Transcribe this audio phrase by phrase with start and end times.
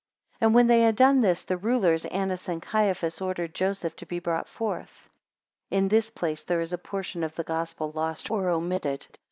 [0.39, 4.17] 14 When they had done this, the rulers, Annas and Caiaphas, ordered Joseph to be
[4.17, 5.07] brought forth.
[5.69, 9.05] (In this place there is a portion of the Gospel lost or omitted.